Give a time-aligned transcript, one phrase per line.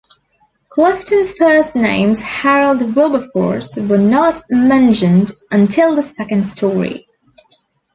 [0.69, 7.07] Clifton's first names Harold Wilberforce were not mentioned until the second story.